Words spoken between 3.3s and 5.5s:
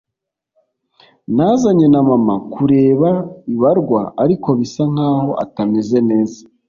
ibarwa, ariko bisa nkaho